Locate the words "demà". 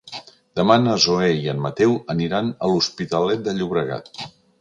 0.59-0.77